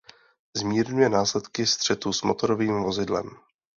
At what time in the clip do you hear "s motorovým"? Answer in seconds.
2.13-2.83